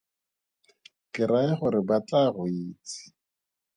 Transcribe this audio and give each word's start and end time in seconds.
Ke 1.13 1.23
raya 1.29 1.53
gore 1.59 1.81
ba 1.87 1.97
tla 2.07 2.21
go 2.35 2.43
itse. 2.67 3.01